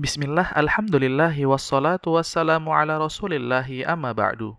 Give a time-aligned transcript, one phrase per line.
[0.00, 4.56] Bismillah, alhamdulillahi wassalatu wassalamu ala rasulillahi amma ba'du.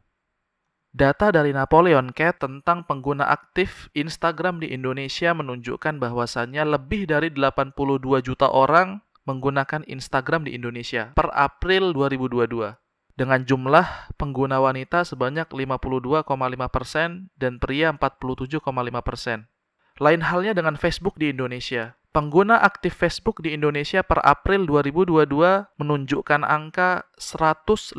[0.93, 7.73] Data dari Napoleon Cat tentang pengguna aktif Instagram di Indonesia menunjukkan bahwasannya lebih dari 82
[8.21, 12.77] juta orang menggunakan Instagram di Indonesia per April 2022
[13.17, 19.49] dengan jumlah pengguna wanita sebanyak 52,5% dan pria 47,5%.
[19.97, 21.97] Lain halnya dengan Facebook di Indonesia.
[22.11, 25.31] Pengguna aktif Facebook di Indonesia per April 2022
[25.79, 27.95] menunjukkan angka 156,1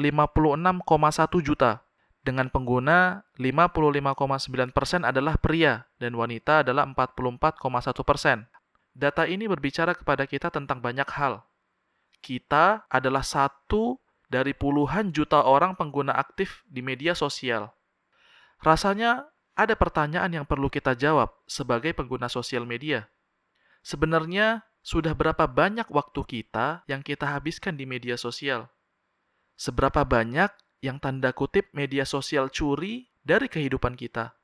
[1.40, 1.80] juta
[2.20, 8.04] dengan pengguna 55,9% persen adalah pria dan wanita adalah 44,1%.
[8.04, 8.52] persen.
[8.92, 11.48] Data ini berbicara kepada kita tentang banyak hal.
[12.20, 13.96] Kita adalah satu
[14.28, 17.72] dari puluhan juta orang pengguna aktif di media sosial.
[18.60, 19.24] Rasanya
[19.56, 23.08] ada pertanyaan yang perlu kita jawab sebagai pengguna sosial media.
[23.82, 28.70] Sebenarnya sudah berapa banyak waktu kita yang kita habiskan di media sosial?
[29.58, 30.50] Seberapa banyak
[30.82, 34.34] yang tanda kutip media sosial curi dari kehidupan kita?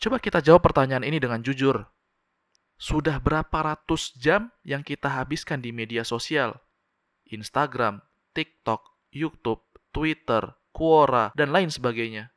[0.00, 1.86] Coba kita jawab pertanyaan ini dengan jujur.
[2.80, 6.56] Sudah berapa ratus jam yang kita habiskan di media sosial?
[7.28, 8.00] Instagram,
[8.32, 8.82] TikTok,
[9.12, 12.32] YouTube, Twitter, Quora, dan lain sebagainya.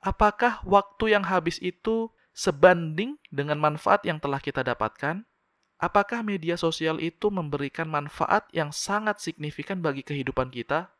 [0.00, 5.26] Apakah waktu yang habis itu sebanding dengan manfaat yang telah kita dapatkan?
[5.80, 10.92] Apakah media sosial itu memberikan manfaat yang sangat signifikan bagi kehidupan kita?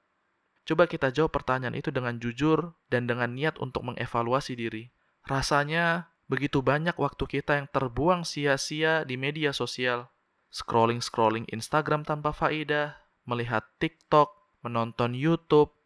[0.65, 4.89] Coba kita jawab pertanyaan itu dengan jujur dan dengan niat untuk mengevaluasi diri.
[5.29, 10.09] Rasanya begitu banyak waktu kita yang terbuang sia-sia di media sosial.
[10.49, 12.97] Scrolling-scrolling Instagram tanpa faedah,
[13.29, 14.33] melihat TikTok,
[14.65, 15.77] menonton YouTube,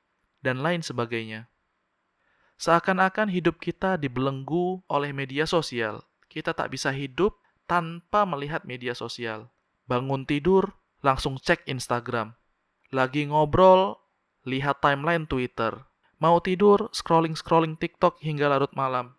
[0.45, 1.49] dan lain sebagainya.
[2.55, 6.07] Seakan-akan hidup kita dibelenggu oleh media sosial.
[6.31, 9.51] Kita tak bisa hidup tanpa melihat media sosial.
[9.85, 10.73] Bangun tidur,
[11.05, 12.33] langsung cek Instagram.
[12.95, 13.99] Lagi ngobrol,
[14.47, 15.75] lihat timeline Twitter.
[16.23, 19.13] Mau tidur, scrolling-scrolling TikTok hingga larut malam.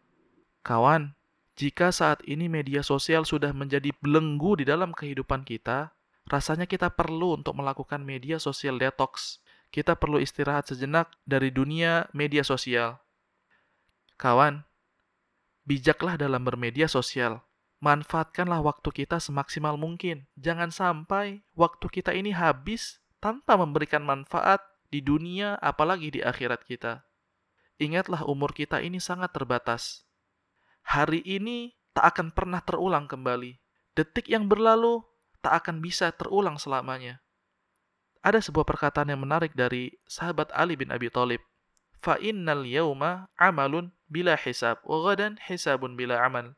[0.65, 1.13] Kawan,
[1.55, 5.93] jika saat ini media sosial sudah menjadi belenggu di dalam kehidupan kita,
[6.25, 9.39] rasanya kita perlu untuk melakukan media sosial detox.
[9.69, 13.04] Kita perlu istirahat sejenak dari dunia media sosial.
[14.15, 14.63] Kawan,
[15.67, 17.43] bijaklah dalam bermedia sosial.
[17.83, 20.23] Manfaatkanlah waktu kita semaksimal mungkin.
[20.39, 27.03] Jangan sampai waktu kita ini habis tanpa memberikan manfaat di dunia apalagi di akhirat kita.
[27.75, 30.07] Ingatlah umur kita ini sangat terbatas.
[30.87, 33.59] Hari ini tak akan pernah terulang kembali.
[33.95, 35.03] Detik yang berlalu
[35.43, 37.19] tak akan bisa terulang selamanya.
[38.23, 41.43] Ada sebuah perkataan yang menarik dari sahabat Ali bin Abi Thalib.
[41.99, 46.53] Fa innal yauma amalun bila hisab, gadan hisabun bila amal.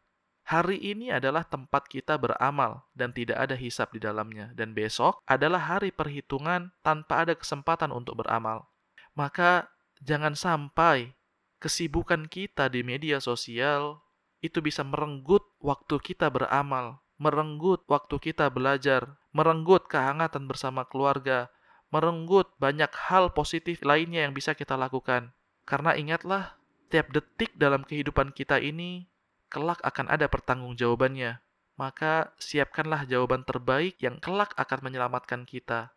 [0.47, 4.55] Hari ini adalah tempat kita beramal dan tidak ada hisab di dalamnya.
[4.55, 8.63] Dan besok adalah hari perhitungan tanpa ada kesempatan untuk beramal.
[9.11, 9.67] Maka
[9.99, 11.11] jangan sampai
[11.59, 13.99] kesibukan kita di media sosial
[14.39, 21.49] itu bisa merenggut waktu kita beramal, merenggut waktu kita belajar, merenggut kehangatan bersama keluarga,
[21.89, 25.33] merenggut banyak hal positif lainnya yang bisa kita lakukan.
[25.67, 26.55] Karena ingatlah,
[26.87, 29.07] tiap detik dalam kehidupan kita ini
[29.47, 31.39] kelak akan ada pertanggungjawabannya.
[31.77, 35.93] Maka siapkanlah jawaban terbaik yang kelak akan menyelamatkan kita.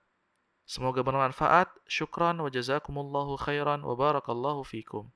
[0.68, 1.72] Semoga bermanfaat.
[1.88, 5.08] Syukran wa jazakumullahu khairan wa barakallahu fikum.